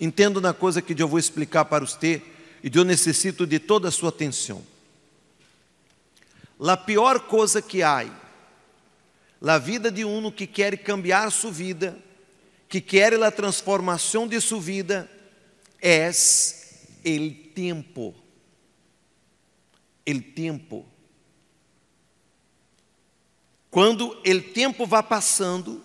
entendo 0.00 0.40
na 0.40 0.54
coisa 0.54 0.80
que 0.80 1.00
eu 1.00 1.06
vou 1.06 1.18
explicar 1.18 1.66
para 1.66 1.84
você 1.84 2.22
e 2.62 2.70
eu 2.74 2.84
necessito 2.84 3.46
de 3.46 3.58
toda 3.58 3.88
a 3.88 3.92
sua 3.92 4.08
atenção. 4.08 4.64
A 6.58 6.76
pior 6.76 7.20
coisa 7.20 7.60
que 7.60 7.82
há 7.82 8.04
na 9.40 9.58
vida 9.58 9.90
de 9.90 10.04
um 10.04 10.30
que 10.30 10.46
quer 10.46 10.76
cambiar 10.78 11.30
sua 11.30 11.50
vida, 11.50 11.98
que 12.68 12.80
quer 12.80 13.14
a 13.22 13.30
transformação 13.30 14.28
de 14.28 14.40
sua 14.40 14.60
vida, 14.60 15.10
é 15.80 16.10
o 17.04 17.30
tempo. 17.54 18.14
O 20.06 20.20
tempo. 20.34 20.86
Quando 23.70 24.10
o 24.10 24.40
tempo 24.52 24.84
vai 24.86 25.02
passando 25.02 25.82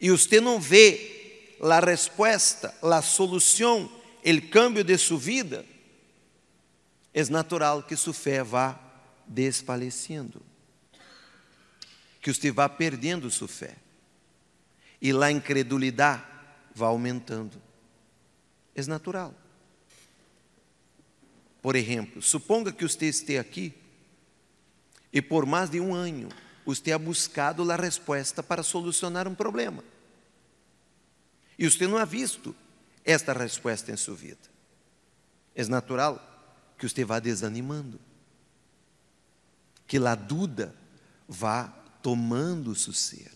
e 0.00 0.10
você 0.10 0.40
não 0.40 0.60
vê 0.60 1.17
a 1.60 1.80
resposta, 1.80 2.74
a 2.82 3.02
solução, 3.02 3.90
o 4.24 4.50
cambio 4.50 4.84
de 4.84 4.96
sua 4.96 5.18
vida, 5.18 5.64
é 7.12 7.24
natural 7.24 7.82
que 7.82 7.96
sua 7.96 8.14
fé 8.14 8.42
vá 8.42 8.78
desfalecendo, 9.26 10.40
que 12.20 12.32
você 12.32 12.50
vá 12.50 12.68
perdendo 12.68 13.30
sua 13.30 13.48
fé 13.48 13.76
e 15.00 15.12
a 15.12 15.30
incredulidade 15.30 16.22
vá 16.74 16.86
aumentando. 16.86 17.60
É 18.74 18.82
natural. 18.86 19.34
Por 21.60 21.74
exemplo, 21.74 22.22
suponga 22.22 22.72
que 22.72 22.86
você 22.86 23.06
esteja 23.06 23.40
aqui 23.40 23.74
e 25.12 25.20
por 25.20 25.44
mais 25.44 25.70
de 25.70 25.80
um 25.80 25.94
ano 25.94 26.28
você 26.64 26.92
ha 26.92 26.98
buscado 26.98 27.68
a 27.70 27.76
resposta 27.76 28.42
para 28.42 28.62
solucionar 28.62 29.26
um 29.26 29.34
problema. 29.34 29.82
E 31.58 31.68
você 31.68 31.86
não 31.86 31.98
ha 31.98 32.04
visto 32.04 32.54
esta 33.04 33.32
resposta 33.32 33.90
em 33.90 33.96
sua 33.96 34.14
vida. 34.14 34.38
É 35.54 35.64
natural 35.64 36.24
que 36.78 36.88
você 36.88 37.04
vá 37.04 37.18
desanimando, 37.18 37.98
que 39.86 39.96
a 39.96 40.14
dúvida 40.14 40.72
vá 41.26 41.66
tomando 42.00 42.74
seu 42.74 42.92
ser. 42.92 43.32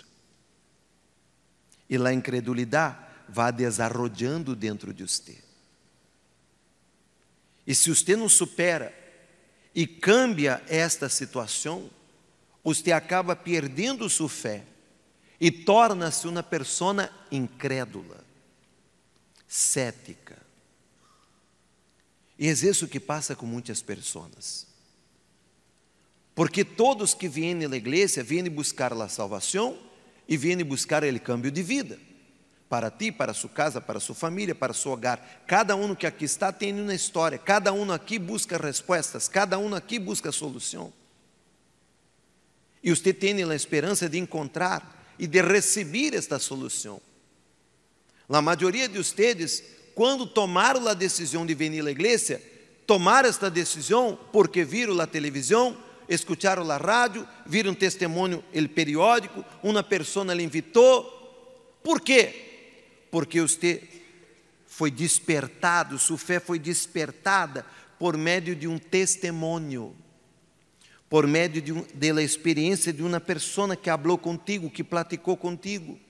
E 1.90 1.96
a 1.96 2.12
incredulidade 2.12 2.96
vá 3.28 3.50
desarrollando 3.50 4.54
dentro 4.54 4.94
de 4.94 5.02
você. 5.02 5.42
E 7.66 7.74
se 7.74 7.90
você 7.90 8.14
não 8.14 8.28
supera 8.28 8.96
e 9.74 9.86
cambia 9.86 10.62
esta 10.68 11.08
situação, 11.08 11.90
você 12.62 12.92
acaba 12.92 13.34
perdendo 13.34 14.08
sua 14.08 14.28
fé 14.28 14.64
e 15.42 15.50
torna-se 15.50 16.28
uma 16.28 16.40
pessoa 16.40 17.10
incrédula, 17.28 18.24
cética. 19.48 20.38
E 22.38 22.46
é 22.46 22.52
isso 22.52 22.86
que 22.86 23.00
passa 23.00 23.34
com 23.34 23.44
muitas 23.44 23.82
pessoas. 23.82 24.68
Porque 26.32 26.64
todos 26.64 27.12
que 27.12 27.28
vêm 27.28 27.56
na 27.56 27.76
igreja 27.76 28.22
vêm 28.22 28.48
buscar 28.48 28.92
a 28.92 29.08
salvação 29.08 29.76
e 30.28 30.36
vêm 30.36 30.62
buscar 30.62 31.02
o 31.02 31.20
cambio 31.20 31.50
de 31.50 31.60
vida. 31.60 31.98
Para 32.68 32.88
ti, 32.88 33.10
para 33.10 33.34
sua 33.34 33.50
casa, 33.50 33.80
para 33.80 33.98
sua 33.98 34.14
família, 34.14 34.54
para 34.54 34.72
seu 34.72 34.92
hogar. 34.92 35.42
Cada 35.48 35.74
um 35.74 35.92
que 35.92 36.06
aqui 36.06 36.24
está 36.24 36.52
tem 36.52 36.72
uma 36.80 36.94
história. 36.94 37.36
Cada 37.36 37.72
um 37.72 37.90
aqui 37.90 38.16
busca 38.16 38.56
respostas. 38.58 39.26
Cada 39.26 39.58
um 39.58 39.74
aqui 39.74 39.98
busca 39.98 40.30
solução. 40.30 40.92
E 42.80 42.90
você 42.90 43.12
tem 43.12 43.42
a 43.42 43.54
esperança 43.56 44.08
de 44.08 44.18
encontrar 44.20 45.01
e 45.18 45.26
de 45.26 45.40
receber 45.40 46.14
esta 46.14 46.38
solução. 46.38 47.00
A 48.28 48.40
maioria 48.40 48.88
de 48.88 48.98
vocês, 48.98 49.62
quando 49.94 50.26
tomaram 50.26 50.86
a 50.88 50.94
decisão 50.94 51.44
de 51.44 51.54
vir 51.54 51.70
à 51.86 51.90
igreja, 51.90 52.40
tomaram 52.86 53.28
esta 53.28 53.50
decisão 53.50 54.18
porque 54.32 54.64
viram 54.64 54.98
a 55.00 55.06
televisão, 55.06 55.76
escutaram 56.08 56.70
a 56.70 56.76
rádio, 56.76 57.26
viram 57.46 57.74
testemunho 57.74 58.42
el 58.52 58.68
periódico, 58.68 59.44
uma 59.62 59.82
pessoa 59.82 60.34
lhe 60.34 60.42
invitou. 60.42 61.04
Por 61.82 62.00
quê? 62.00 63.06
Porque 63.10 63.40
você 63.40 63.82
foi 64.66 64.90
despertado, 64.90 65.98
sua 65.98 66.16
fé 66.16 66.40
foi 66.40 66.58
despertada 66.58 67.66
por 67.98 68.16
meio 68.16 68.56
de 68.56 68.66
um 68.66 68.78
testemunho 68.78 69.94
por 71.12 71.26
meio 71.26 71.50
de, 71.50 71.70
um, 71.74 71.84
de 71.92 72.22
experiência 72.22 72.90
de 72.90 73.02
uma 73.02 73.20
pessoa 73.20 73.76
que 73.76 73.90
falou 73.90 74.16
contigo, 74.16 74.70
que 74.70 74.82
platicou 74.82 75.36
contigo, 75.36 76.00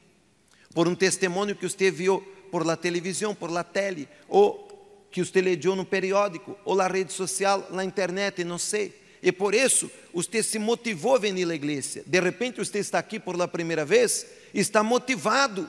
por 0.73 0.87
um 0.87 0.95
testemunho 0.95 1.57
que 1.57 1.69
você 1.69 1.91
viu 1.91 2.21
por 2.53 2.65
la 2.65 2.77
televisão, 2.77 3.35
por 3.35 3.51
la 3.51 3.65
tele, 3.65 4.09
ou 4.29 5.09
que 5.11 5.25
você 5.25 5.41
leu 5.41 5.75
no 5.75 5.85
periódico, 5.85 6.57
ou 6.65 6.77
na 6.77 6.87
rede 6.87 7.13
social, 7.13 7.67
na 7.73 7.85
internet, 7.85 8.45
não 8.45 8.59
sei. 8.59 8.95
E 9.21 9.33
por 9.33 9.57
isso, 9.57 9.91
você 10.15 10.41
se 10.41 10.61
motivou 10.61 11.17
a 11.17 11.19
vir 11.19 11.51
à 11.51 11.53
igreja. 11.53 12.05
De 12.07 12.21
repente, 12.21 12.59
você 12.59 12.79
está 12.79 13.01
aqui 13.01 13.19
por 13.19 13.37
la 13.37 13.49
primeira 13.49 13.85
vez, 13.85 14.25
está 14.55 14.85
motivado, 14.85 15.69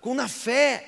com 0.00 0.18
a 0.18 0.26
fé. 0.26 0.84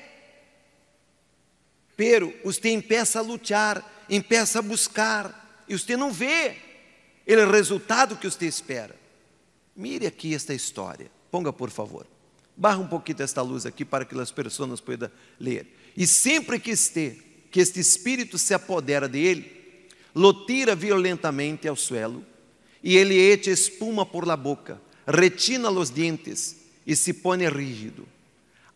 Pero 1.97 2.35
você 2.43 2.71
empieza 2.71 3.21
a 3.21 3.23
lutar, 3.23 4.05
empieza 4.11 4.59
a 4.59 4.63
buscar, 4.63 5.65
e 5.69 5.79
você 5.79 5.97
não 5.97 6.11
vê 6.11 6.66
ele 7.27 7.41
é 7.41 7.47
o 7.47 7.51
resultado 7.51 8.17
que 8.17 8.31
você 8.31 8.47
espera. 8.47 8.95
Mire 9.75 10.07
aqui 10.07 10.35
esta 10.35 10.55
história. 10.55 11.11
Ponga, 11.31 11.53
por 11.53 11.71
favor. 11.71 12.07
Barra 12.57 12.79
um 12.79 12.87
pouquinho 12.87 13.23
esta 13.23 13.43
luz 13.43 13.67
aqui 13.67 13.85
para 13.85 14.05
que 14.05 14.19
as 14.19 14.31
pessoas 14.31 14.81
possam 14.81 15.11
ler. 15.39 15.67
E 15.97 16.07
sempre 16.07 16.59
que 16.61 16.71
este, 16.71 17.23
que 17.51 17.61
este 17.61 17.81
espírito 17.81 18.39
se 18.39 18.55
apodera 18.55 19.09
de 19.09 19.19
ele, 19.19 19.57
lo 20.15 20.47
tira 20.47 20.75
violentamente 20.75 21.69
ao 21.69 21.77
suelo, 21.77 22.25
e 22.83 22.97
ele 22.97 23.19
echa 23.19 23.51
espuma 23.51 24.07
por 24.07 24.27
la 24.27 24.37
boca, 24.37 24.81
retina 25.07 25.71
os 25.71 25.91
dentes 25.91 26.57
e 26.87 26.95
se 26.95 27.13
põe 27.13 27.47
rígido. 27.49 28.09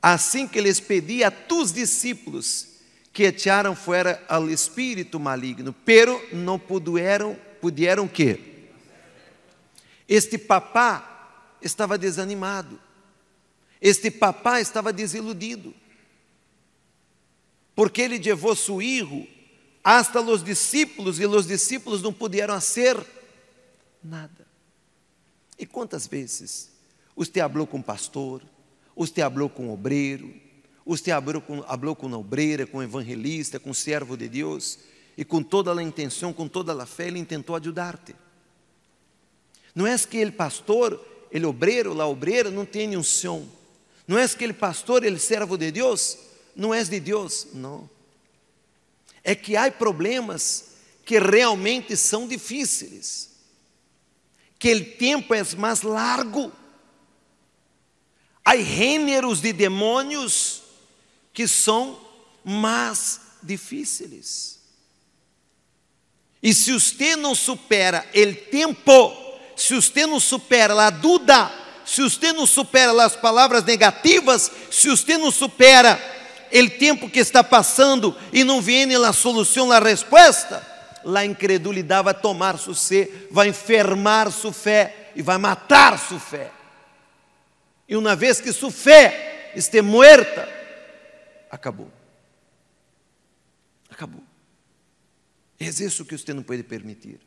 Assim 0.02 0.46
que 0.46 0.60
lhes 0.60 0.80
pedi 0.80 1.22
a 1.22 1.30
tus 1.30 1.72
discípulos 1.72 2.66
que 3.12 3.24
echaram 3.24 3.74
fora 3.74 4.22
al 4.28 4.50
espírito 4.50 5.18
maligno, 5.18 5.74
pero 5.84 6.22
não 6.32 6.58
puderam 6.58 7.36
puderam 7.60 8.08
que? 8.08 8.68
Este 10.08 10.36
papá 10.36 11.56
estava 11.62 11.96
desanimado. 11.96 12.80
Este 13.80 14.10
papá 14.10 14.60
estava 14.60 14.92
desiludido. 14.92 15.74
Porque 17.74 18.02
ele 18.02 18.18
levou 18.18 18.54
seu 18.56 18.78
filho 18.78 19.26
hasta 19.82 20.20
os 20.20 20.44
discípulos 20.44 21.18
e 21.18 21.26
os 21.26 21.46
discípulos 21.46 22.02
não 22.02 22.12
puderam 22.12 22.54
fazer 22.54 22.96
nada. 24.02 24.46
E 25.58 25.66
quantas 25.66 26.06
vezes 26.06 26.70
você 27.16 27.40
falou 27.40 27.66
com 27.66 27.80
pastor, 27.80 28.42
você 28.96 29.20
falou 29.20 29.48
com 29.48 29.72
obreiro, 29.72 30.34
você 30.84 31.10
falou 31.10 31.40
com, 31.40 31.62
com 31.94 32.12
obreira, 32.12 32.66
com 32.66 32.82
evangelista, 32.82 33.60
com 33.60 33.72
servo 33.72 34.16
de 34.16 34.28
Deus, 34.28 34.78
e 35.16 35.24
com 35.24 35.42
toda 35.42 35.72
a 35.72 35.82
intenção, 35.82 36.32
com 36.32 36.48
toda 36.48 36.80
a 36.80 36.86
fé, 36.86 37.08
ele 37.08 37.24
tentou 37.24 37.56
ajudar-te. 37.56 38.14
Não 39.74 39.86
é 39.86 39.96
que 39.98 40.16
ele 40.16 40.32
pastor, 40.32 41.00
ele 41.30 41.46
obreiro, 41.46 41.92
lá 41.94 42.06
obreira, 42.06 42.50
não 42.50 42.64
tem 42.64 42.96
unção. 42.96 43.48
Não 44.06 44.18
é 44.18 44.26
que 44.26 44.42
ele 44.42 44.52
pastor, 44.52 45.04
ele 45.04 45.18
servo 45.18 45.56
de 45.56 45.70
Deus, 45.70 46.18
não 46.56 46.74
é 46.74 46.82
de 46.82 46.98
Deus, 46.98 47.48
não. 47.52 47.88
É 49.22 49.34
que 49.34 49.56
há 49.56 49.70
problemas 49.70 50.70
que 51.04 51.18
realmente 51.18 51.96
são 51.96 52.26
difíceis, 52.26 53.30
que 54.58 54.74
o 54.74 54.96
tempo 54.96 55.34
é 55.34 55.42
mais 55.56 55.82
largo. 55.82 56.52
Há 58.44 58.56
gêneros 58.56 59.40
de 59.40 59.52
demônios 59.52 60.62
que 61.32 61.46
são 61.46 62.00
mais 62.44 63.20
difíceis. 63.42 64.59
E 66.42 66.54
se 66.54 66.72
você 66.72 67.16
não 67.16 67.34
supera 67.34 68.04
o 68.14 68.34
tempo, 68.50 69.12
se 69.56 69.74
você 69.74 70.06
não 70.06 70.18
supera 70.18 70.74
a 70.74 70.90
dúvida, 70.90 71.50
se 71.84 72.00
você 72.02 72.32
não 72.32 72.46
supera 72.46 73.04
as 73.04 73.14
palavras 73.14 73.64
negativas, 73.64 74.50
se 74.70 74.88
você 74.88 75.18
não 75.18 75.30
supera 75.30 76.00
o 76.52 76.70
tempo 76.70 77.10
que 77.10 77.18
está 77.18 77.44
passando 77.44 78.16
e 78.32 78.42
não 78.42 78.60
vem 78.60 78.94
a 78.94 79.12
solução, 79.12 79.70
a 79.70 79.78
resposta, 79.78 80.66
a 81.04 81.24
incredulidade 81.24 82.04
vai 82.04 82.14
tomar 82.14 82.58
sua 82.58 82.74
ser, 82.74 83.28
vai 83.30 83.48
enfermar 83.48 84.30
sua 84.30 84.52
fé 84.52 85.10
e 85.14 85.22
vai 85.22 85.36
matar 85.36 85.98
sua 85.98 86.18
fé. 86.18 86.50
E 87.88 87.96
uma 87.96 88.16
vez 88.16 88.40
que 88.40 88.52
sua 88.52 88.70
fé 88.70 89.52
esteja 89.54 89.82
morta, 89.82 90.48
acabou. 91.50 91.90
Acabou. 93.90 94.29
É 95.60 95.68
isso 95.68 96.06
que 96.06 96.16
você 96.16 96.32
não 96.32 96.42
pode 96.42 96.62
permitir. 96.62 97.20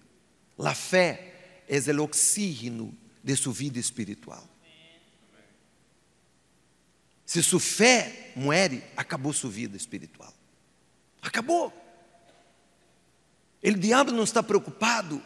A 0.58 0.74
fé 0.74 1.62
é 1.68 1.78
o 1.94 2.04
oxígeno 2.04 2.98
de 3.24 3.36
sua 3.36 3.54
vida 3.54 3.78
espiritual. 3.78 4.44
Se 7.24 7.44
sua 7.44 7.60
fé 7.60 8.32
muere, 8.36 8.84
acabou 8.98 9.32
sua 9.34 9.52
vida 9.52 9.78
espiritual. 9.78 10.34
Acabou. 11.22 11.72
Ele, 13.62 13.78
diabo, 13.78 14.12
não 14.12 14.24
está 14.24 14.42
preocupado 14.42 15.22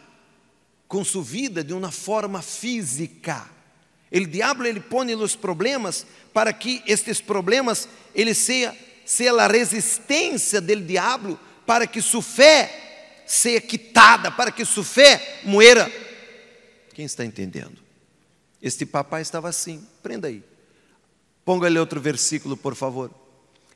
com 0.86 1.02
sua 1.02 1.22
vida 1.22 1.64
de 1.64 1.72
uma 1.72 1.90
forma 1.90 2.42
física. 2.42 3.48
Ele, 4.12 4.26
diabo, 4.26 4.64
ele 4.64 4.80
põe 4.80 5.14
os 5.14 5.34
problemas 5.34 6.06
para 6.32 6.52
que 6.52 6.82
estes 6.86 7.20
problemas, 7.20 7.88
ele 8.14 8.34
seja, 8.34 8.76
seja 9.04 9.42
a 9.42 9.46
resistência 9.46 10.60
do 10.60 10.76
diabo 10.76 11.38
para 11.66 11.86
que 11.86 12.00
sua 12.00 12.22
fé 12.22 12.87
seja 13.28 13.60
quitada, 13.60 14.30
para 14.30 14.50
que 14.50 14.64
sua 14.64 14.82
fé 14.82 15.40
muera. 15.44 15.90
Quem 16.94 17.04
está 17.04 17.24
entendendo? 17.24 17.78
Este 18.60 18.84
papai 18.84 19.22
estava 19.22 19.48
assim, 19.48 19.86
prenda 20.02 20.28
aí. 20.28 20.42
Ponga-lhe 21.44 21.78
outro 21.78 22.00
versículo, 22.00 22.56
por 22.56 22.74
favor. 22.74 23.10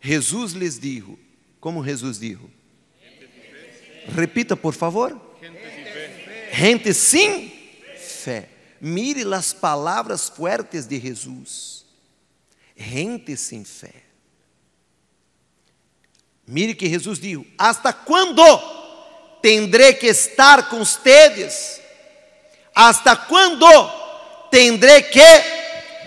Jesus 0.01 0.53
lhes 0.53 0.81
dijo, 0.81 1.19
como 1.61 1.85
Jesus 1.85 2.19
dijo? 2.19 2.51
Repita, 4.09 4.57
por 4.57 4.75
favor. 4.75 5.21
Gente 6.53 6.93
sem 6.93 7.49
fé. 7.97 8.49
Mire 8.81 9.23
as 9.33 9.53
palavras 9.53 10.29
fuertes 10.29 10.87
de 10.87 10.99
Jesus. 10.99 11.87
Gente 12.77 13.37
sem 13.37 13.65
fé. 13.65 14.03
Mire 16.47 16.75
que 16.75 16.89
Jesus 16.89 17.21
dijo: 17.21 17.47
Hasta 17.57 17.93
quando 17.93 18.43
tendré 19.43 19.93
que 19.93 20.07
estar 20.07 20.69
com 20.69 20.81
ustedes? 20.81 21.81
Hasta 22.75 23.17
quando 23.17 23.67
tendré 24.51 25.03
que 25.03 25.21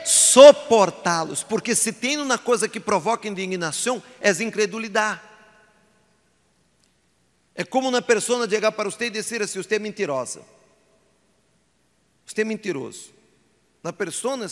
suportá-los? 0.06 1.44
Porque 1.44 1.76
se 1.76 1.92
tem 1.92 2.18
uma 2.18 2.38
coisa 2.38 2.68
que 2.68 2.80
provoca 2.80 3.28
indignação, 3.28 4.02
é 4.20 4.30
a 4.32 4.44
incredulidade. 4.44 5.22
É 7.54 7.64
como 7.64 7.90
uma 7.90 8.02
pessoa 8.02 8.50
chegar 8.50 8.72
para 8.72 8.90
você 8.90 9.06
e 9.06 9.10
dizer 9.10 9.42
assim: 9.42 9.62
você 9.62 9.76
é 9.76 9.80
mentirosa. 9.80 10.42
Você 12.26 12.42
é 12.42 12.44
mentiroso. 12.44 13.14
A 13.84 13.94
pessoa 13.94 14.50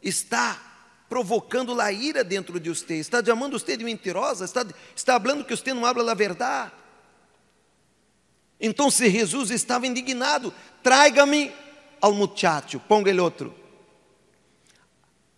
está 0.00 0.70
provocando 1.08 1.78
a 1.80 1.90
ira 1.90 2.22
dentro 2.22 2.60
de 2.60 2.68
você, 2.70 2.94
está 2.94 3.22
chamando 3.22 3.58
você 3.58 3.76
de 3.76 3.82
mentirosa, 3.82 4.44
está, 4.44 4.64
está 4.94 5.18
falando 5.18 5.44
que 5.44 5.56
você 5.56 5.74
não 5.74 5.84
habla 5.84 6.12
a 6.12 6.14
verdade. 6.14 6.72
Então, 8.60 8.90
se 8.90 9.08
Jesus 9.08 9.50
estava 9.50 9.86
indignado, 9.86 10.52
traga-me 10.82 11.52
ao 12.00 12.12
muchacho, 12.12 12.78
ponga 12.80 13.08
ele 13.10 13.20
outro. 13.20 13.54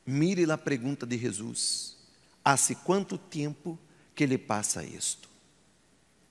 Mire 0.04 0.50
a 0.50 0.58
pergunta 0.58 1.06
de 1.06 1.16
Jesus: 1.16 1.96
há 2.44 2.56
quanto 2.84 3.16
tempo 3.16 3.78
que 4.14 4.24
ele 4.24 4.36
passa 4.36 4.84
isto? 4.84 5.28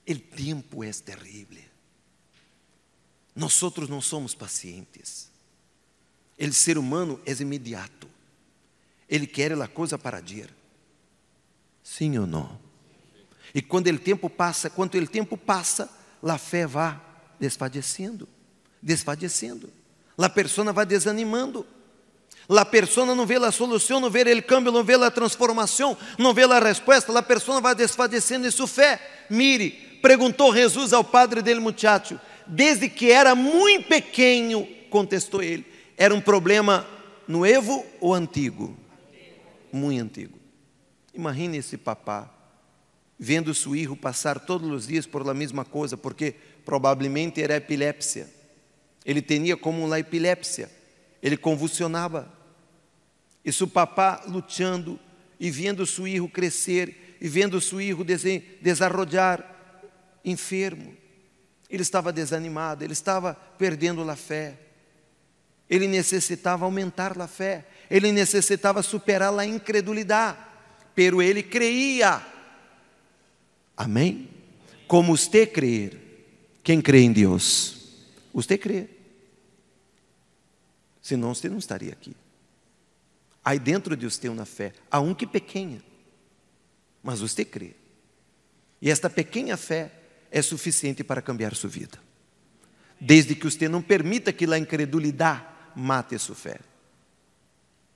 O 0.08 0.18
tempo 0.18 0.84
é 0.84 0.92
terrível. 0.92 1.62
Nós 3.34 3.58
não 3.88 4.00
somos 4.00 4.34
pacientes. 4.34 5.30
O 6.38 6.52
ser 6.52 6.76
humano 6.76 7.20
é 7.24 7.32
imediato. 7.32 8.08
Ele 9.08 9.26
quer 9.26 9.52
a 9.52 9.68
coisa 9.68 9.96
para 9.96 10.20
dia. 10.20 10.48
Sim 11.82 12.18
ou 12.18 12.26
não? 12.26 12.60
E 13.54 13.62
quando 13.62 13.86
o 13.88 13.98
tempo 13.98 14.28
passa, 14.28 14.68
quando 14.68 14.94
o 14.94 15.06
tempo 15.06 15.36
passa, 15.36 15.90
a 16.30 16.38
fé 16.38 16.66
vai 16.66 16.98
desfadecendo, 17.38 18.28
desfadecendo. 18.80 19.68
A 20.16 20.28
pessoa 20.28 20.72
vai 20.72 20.86
desanimando. 20.86 21.66
A 22.48 22.64
pessoa 22.64 23.14
não 23.14 23.26
vê 23.26 23.36
a 23.36 23.50
solução, 23.50 24.00
não 24.00 24.10
vê 24.10 24.22
o 24.22 24.42
câmbio, 24.42 24.72
não 24.72 24.84
vê 24.84 24.94
a 24.94 25.10
transformação, 25.10 25.96
não 26.18 26.34
vê 26.34 26.44
a 26.44 26.58
resposta. 26.58 27.16
A 27.16 27.22
pessoa 27.22 27.60
vai 27.60 27.74
desfadecendo 27.74 28.46
em 28.46 28.50
sua 28.50 28.66
fé. 28.66 29.00
Mire, 29.30 29.70
perguntou 30.02 30.54
Jesus 30.54 30.92
ao 30.92 31.02
padre 31.02 31.42
dele 31.42 31.60
muchacho, 31.60 32.20
desde 32.46 32.88
que 32.88 33.10
era 33.10 33.34
muito 33.34 33.88
pequeno, 33.88 34.66
contestou 34.90 35.42
ele. 35.42 35.64
Era 35.96 36.14
um 36.14 36.20
problema 36.20 36.86
novo 37.26 37.84
ou 38.00 38.14
antigo? 38.14 38.76
Muito 39.72 40.02
antigo. 40.02 40.38
Imagine 41.14 41.58
esse 41.58 41.76
papá 41.76 42.30
vendo 43.24 43.54
seu 43.54 43.70
filho 43.70 43.94
passar 43.94 44.40
todos 44.40 44.68
os 44.68 44.88
dias 44.88 45.06
por 45.06 45.24
la 45.24 45.32
mesma 45.32 45.64
coisa, 45.64 45.96
porque 45.96 46.34
provavelmente 46.64 47.40
era 47.40 47.54
epilépsia. 47.54 48.28
Ele 49.04 49.22
tinha 49.22 49.56
como 49.56 49.84
uma 49.84 50.00
epilépsia. 50.00 50.68
Ele 51.22 51.36
convulsionava. 51.36 52.28
E 53.44 53.52
seu 53.52 53.68
papá 53.68 54.24
lutando 54.26 54.98
e 55.38 55.52
vendo 55.52 55.86
seu 55.86 56.04
filho 56.04 56.28
crescer 56.28 57.16
e 57.20 57.28
vendo 57.28 57.60
seu 57.60 57.78
filho 57.78 58.04
desarrollar 58.60 59.48
enfermo, 60.24 60.92
ele 61.70 61.82
estava 61.82 62.12
desanimado, 62.12 62.82
ele 62.82 62.92
estava 62.92 63.34
perdendo 63.56 64.02
a 64.10 64.16
fé. 64.16 64.58
Ele 65.70 65.86
necessitava 65.86 66.64
aumentar 66.64 67.16
a 67.20 67.28
fé, 67.28 67.66
ele 67.88 68.10
necessitava 68.10 68.82
superar 68.82 69.32
a 69.38 69.46
incredulidade, 69.46 70.38
pero 70.92 71.22
ele 71.22 71.44
creia. 71.44 72.32
Amém? 73.82 74.28
Como 74.86 75.16
você 75.16 75.44
crer, 75.44 76.00
quem 76.62 76.80
crê 76.80 77.00
em 77.00 77.12
Deus? 77.12 77.88
Você 78.32 78.56
crê. 78.56 78.88
Senão 81.00 81.34
você 81.34 81.48
não 81.48 81.58
estaria 81.58 81.90
aqui. 81.90 82.14
Aí 83.44 83.58
dentro 83.58 83.96
de 83.96 84.08
você 84.08 84.28
uma 84.28 84.44
fé, 84.44 84.72
há 84.88 85.00
um 85.00 85.12
que 85.12 85.26
pequena, 85.26 85.82
mas 87.02 87.18
você 87.18 87.44
crê. 87.44 87.72
E 88.80 88.88
esta 88.88 89.10
pequena 89.10 89.56
fé 89.56 89.90
é 90.30 90.40
suficiente 90.40 91.02
para 91.02 91.20
cambiar 91.20 91.52
sua 91.56 91.68
vida. 91.68 91.98
Desde 93.00 93.34
que 93.34 93.50
você 93.50 93.68
não 93.68 93.82
permita 93.82 94.32
que 94.32 94.44
a 94.44 94.58
incredulidade 94.58 95.44
mate 95.74 96.16
sua 96.20 96.36
fé. 96.36 96.60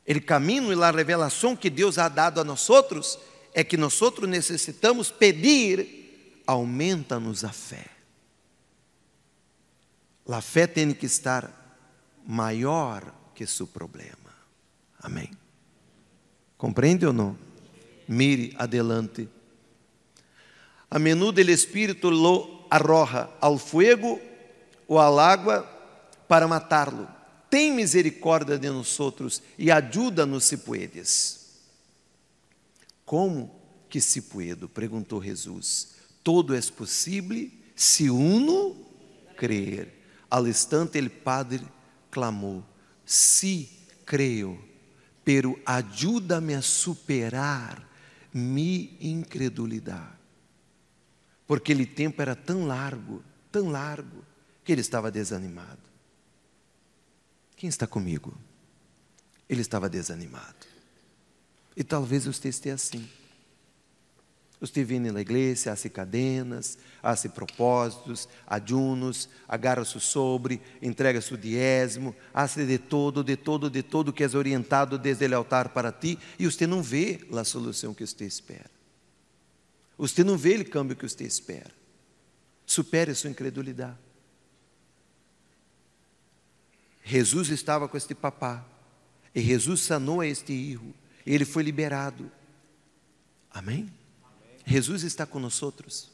O 0.04 0.20
caminho 0.22 0.72
e 0.72 0.82
a 0.82 0.90
revelação 0.90 1.54
que 1.54 1.70
Deus 1.70 1.96
ha 1.96 2.08
dado 2.08 2.40
a 2.40 2.44
nós 2.44 2.68
outros 2.68 3.20
é 3.56 3.64
que 3.64 3.76
nós 3.76 4.00
outros 4.02 4.28
necessitamos 4.28 5.10
pedir, 5.10 6.42
aumenta-nos 6.46 7.42
a 7.42 7.50
fé. 7.50 7.86
A 10.28 10.42
fé 10.42 10.66
tem 10.66 10.92
que 10.92 11.06
estar 11.06 11.50
maior 12.26 13.14
que 13.34 13.46
seu 13.46 13.66
problema. 13.66 14.34
Amém. 15.00 15.30
Compreende 16.58 17.06
ou 17.06 17.12
não? 17.12 17.36
Mire 18.06 18.54
adelante 18.58 19.28
a 20.90 20.98
menudo 20.98 21.40
el 21.40 21.50
Espírito 21.50 22.10
lo 22.10 22.66
arroja 22.70 23.28
ao 23.40 23.58
fuego 23.58 24.20
ou 24.86 25.00
à 25.00 25.32
água 25.32 25.64
para 26.28 26.46
matá-lo. 26.46 27.08
Tem 27.50 27.72
misericórdia 27.72 28.58
de 28.58 28.68
nós 28.70 28.98
outros 29.00 29.42
e 29.58 29.70
ajuda-nos 29.70 30.44
se 30.44 30.58
puedes. 30.58 31.45
Como 33.06 33.58
que 33.88 34.02
se 34.02 34.20
puedo? 34.20 34.68
Perguntou 34.68 35.22
Jesus. 35.22 35.94
Todo 36.22 36.54
é 36.54 36.60
possível 36.60 37.50
se 37.74 38.10
uno 38.10 38.76
crer. 39.38 39.94
Al 40.28 40.46
instante 40.46 41.00
Padre 41.08 41.64
clamou: 42.10 42.62
Si 43.06 43.70
creio, 44.04 44.62
pero 45.24 45.58
ajuda-me 45.64 46.54
a 46.54 46.60
superar 46.60 47.88
minha 48.34 48.90
incredulidade 49.00 50.16
porque 51.46 51.72
aquele 51.72 51.86
tempo 51.86 52.20
era 52.20 52.34
tão 52.34 52.66
largo, 52.66 53.22
tão 53.52 53.68
largo, 53.70 54.24
que 54.64 54.72
ele 54.72 54.80
estava 54.80 55.10
desanimado. 55.10 55.80
Quem 57.54 57.68
está 57.68 57.86
comigo? 57.86 58.36
Ele 59.48 59.60
estava 59.60 59.88
desanimado. 59.88 60.66
E 61.76 61.84
talvez 61.84 62.24
você 62.24 62.48
esteja 62.48 62.74
assim. 62.74 63.06
Você 64.58 64.82
vem 64.82 64.98
na 64.98 65.20
igreja, 65.20 65.70
hace 65.70 65.90
cadenas, 65.90 66.78
hace 67.02 67.28
propósitos, 67.28 68.26
ajunos, 68.46 69.28
agarra-se 69.46 70.00
sobre, 70.00 70.62
entrega 70.80 71.20
seu 71.20 71.36
diezmo, 71.36 72.16
hace 72.32 72.64
de 72.64 72.78
todo, 72.78 73.22
de 73.22 73.36
todo, 73.36 73.68
de 73.68 73.82
todo 73.82 74.12
que 74.14 74.24
é 74.24 74.28
orientado 74.34 74.98
desde 74.98 75.26
o 75.26 75.36
altar 75.36 75.68
para 75.68 75.92
ti, 75.92 76.18
e 76.38 76.46
você 76.46 76.66
não 76.66 76.82
vê 76.82 77.20
a 77.30 77.44
solução 77.44 77.92
que 77.92 78.06
você 78.06 78.24
espera. 78.24 78.70
Você 79.98 80.24
não 80.24 80.38
vê 80.38 80.56
o 80.56 80.64
câmbio 80.64 80.96
que 80.96 81.06
você 81.06 81.24
espera. 81.24 81.70
Supere 82.64 83.10
a 83.10 83.14
sua 83.14 83.30
incredulidade. 83.30 83.98
Jesus 87.04 87.50
estava 87.50 87.88
com 87.88 87.96
este 87.96 88.14
papá. 88.14 88.66
E 89.34 89.40
Jesus 89.40 89.80
sanou 89.80 90.24
este 90.24 90.46
filho. 90.46 90.94
Ele 91.26 91.44
foi 91.44 91.62
liberado. 91.62 92.30
Amém? 93.50 93.92
Amém? 94.22 94.58
Jesus 94.64 95.02
está 95.02 95.26
outros. 95.62 96.10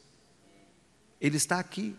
Ele 1.21 1.37
está 1.37 1.59
aqui, 1.59 1.95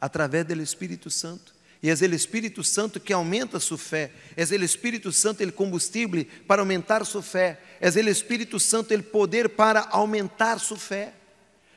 através 0.00 0.44
do 0.44 0.62
Espírito 0.62 1.10
Santo. 1.10 1.54
E 1.82 1.88
é 1.88 1.92
o 1.92 2.14
Espírito 2.14 2.64
Santo 2.64 2.98
que 2.98 3.12
aumenta 3.12 3.60
sua 3.60 3.78
fé. 3.78 4.10
É 4.36 4.42
o 4.42 4.64
Espírito 4.64 5.12
Santo 5.12 5.42
o 5.44 5.52
combustível 5.52 6.26
para 6.46 6.60
aumentar 6.60 7.04
sua 7.04 7.22
fé. 7.22 7.60
É 7.80 7.88
o 7.88 8.08
Espírito 8.08 8.58
Santo 8.58 8.92
o 8.94 9.02
poder 9.02 9.48
para 9.50 9.86
aumentar 9.90 10.58
sua 10.58 10.76
fé. 10.76 11.14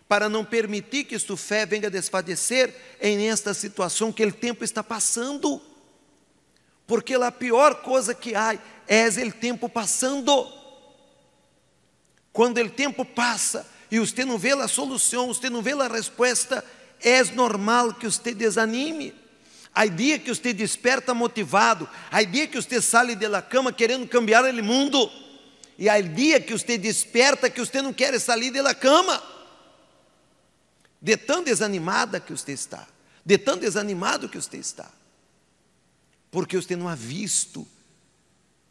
Para 0.08 0.28
não 0.28 0.44
permitir 0.44 1.06
que 1.06 1.18
sua 1.18 1.38
fé 1.38 1.66
venha 1.66 1.88
a 1.88 1.92
desfalecer 1.92 2.76
em 3.00 3.30
esta 3.30 3.54
situação 3.54 4.12
que 4.12 4.26
o 4.26 4.34
tempo 4.34 4.64
está 4.64 4.84
passando. 4.84 5.62
Porque 6.88 7.14
a 7.14 7.32
pior 7.32 7.76
coisa 7.82 8.14
que 8.14 8.36
há 8.36 8.60
é 8.88 9.08
o 9.08 9.32
tempo 9.32 9.70
passando. 9.70 10.61
Quando 12.34 12.60
o 12.60 12.70
tempo 12.70 13.04
passa 13.04 13.68
e 13.90 14.00
você 14.00 14.24
não 14.24 14.38
vê 14.38 14.54
a 14.54 14.68
solução, 14.68 15.28
você 15.28 15.50
não 15.50 15.62
vê 15.62 15.74
a 15.74 15.88
resposta, 15.88 16.64
é 17.02 17.24
normal 17.26 17.94
que 17.94 18.06
você 18.06 18.34
desanime. 18.34 19.14
Há 19.74 19.86
dia 19.86 20.20
que 20.20 20.34
você 20.34 20.54
desperta 20.54 21.14
motivado, 21.14 21.90
há 22.12 22.24
dia 22.24 22.48
que 22.48 22.62
você 22.62 22.82
sai 22.82 23.16
da 23.16 23.42
cama 23.42 23.72
querendo 23.72 24.08
cambiar 24.08 24.44
o 24.44 24.64
mundo, 24.64 25.10
e 25.78 25.88
há 25.88 26.00
dia 26.02 26.40
que 26.42 26.52
você 26.52 26.78
desperta 26.78 27.50
que 27.50 27.60
você 27.60 27.82
não 27.82 27.94
quer 27.94 28.20
sair 28.20 28.52
da 28.52 28.76
cama, 28.76 29.22
de 31.02 31.18
tão 31.18 31.42
desanimada 31.42 32.20
que 32.20 32.32
você 32.32 32.52
está, 32.52 32.86
de 33.26 33.38
tão 33.38 33.58
desanimado 33.58 34.28
que 34.28 34.36
você 34.36 34.58
está, 34.58 34.92
porque 36.30 36.58
você 36.58 36.76
não 36.76 36.90
ha 36.90 36.96
visto 36.96 37.66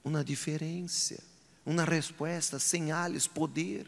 uma 0.05 0.23
diferença, 0.23 1.30
uma 1.65 1.85
resposta, 1.85 2.59
señales, 2.59 3.27
poder. 3.27 3.87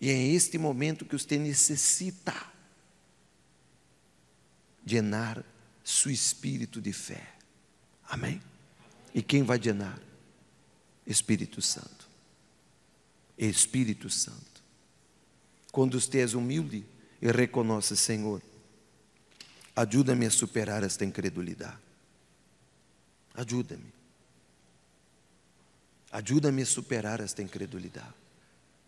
E 0.00 0.10
é 0.10 0.26
este 0.28 0.58
momento 0.58 1.04
que 1.04 1.16
você 1.16 1.38
necessita 1.38 2.52
llenar 4.84 5.44
seu 5.84 6.10
espírito 6.10 6.80
de 6.80 6.92
fé. 6.92 7.34
Amém? 8.08 8.42
E 9.14 9.22
quem 9.22 9.42
vai 9.42 9.58
llenar? 9.58 10.00
Espírito 11.06 11.60
Santo. 11.60 12.08
Espírito 13.38 14.08
Santo. 14.10 14.62
Quando 15.70 16.00
você 16.00 16.20
é 16.20 16.36
humilde 16.36 16.84
e 17.20 17.30
reconhece, 17.30 17.96
Senhor, 17.96 18.42
ajuda-me 19.74 20.26
a 20.26 20.30
superar 20.30 20.82
esta 20.82 21.04
incredulidade. 21.04 21.78
Ajuda-me. 23.34 24.01
Ajuda-me 26.12 26.62
a 26.62 26.66
superar 26.66 27.20
esta 27.20 27.42
incredulidade. 27.42 28.14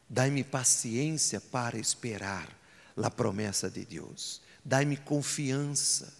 Dai-me 0.08 0.44
paciência 0.44 1.40
para 1.40 1.78
esperar 1.78 2.48
a 2.96 3.10
promessa 3.10 3.70
de 3.70 3.84
Deus 3.84 4.44
dai-me 4.64 4.96
confiança, 4.96 6.12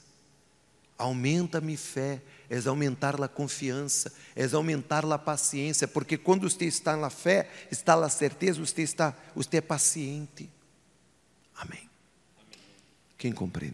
aumenta-me 0.99 1.77
fé, 1.77 2.21
és 2.51 2.67
aumentar 2.67 3.21
a 3.23 3.27
confiança, 3.27 4.13
és 4.37 4.53
aumentar 4.53 5.05
a 5.11 5.19
paciência, 5.19 5.89
porque 5.89 6.19
quando 6.19 6.49
você 6.49 6.67
está 6.67 6.97
na 6.97 7.09
fé, 7.09 7.49
está 7.71 7.97
na 7.97 8.09
certeza, 8.09 8.61
você 8.61 8.83
está, 8.83 9.17
você 9.35 9.57
é 9.57 9.61
paciente. 9.61 10.51
Amém. 11.57 11.89
Quem 13.17 13.33
compreende? 13.33 13.73